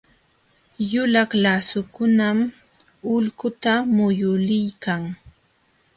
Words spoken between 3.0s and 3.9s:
ulquta